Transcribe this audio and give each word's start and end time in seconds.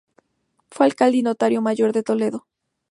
Fue 0.71 0.87
alcalde 0.87 1.17
y 1.17 1.21
notario 1.21 1.61
mayor 1.61 1.93
de 1.93 2.01
Toledo. 2.01 2.47